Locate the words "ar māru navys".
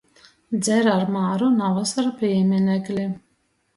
0.93-1.93